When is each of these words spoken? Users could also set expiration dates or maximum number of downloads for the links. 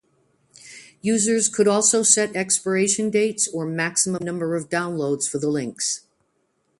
Users 1.03 1.47
could 1.47 1.67
also 1.67 2.01
set 2.01 2.35
expiration 2.35 3.11
dates 3.11 3.47
or 3.47 3.67
maximum 3.67 4.25
number 4.25 4.55
of 4.55 4.67
downloads 4.67 5.29
for 5.29 5.37
the 5.37 5.47
links. 5.47 6.07